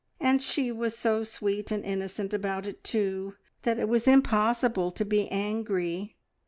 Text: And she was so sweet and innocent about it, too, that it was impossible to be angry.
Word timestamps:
And 0.19 0.41
she 0.41 0.71
was 0.71 0.97
so 0.97 1.23
sweet 1.23 1.69
and 1.69 1.85
innocent 1.85 2.33
about 2.33 2.65
it, 2.65 2.83
too, 2.83 3.35
that 3.61 3.77
it 3.77 3.87
was 3.87 4.07
impossible 4.07 4.89
to 4.89 5.05
be 5.05 5.29
angry. 5.29 6.15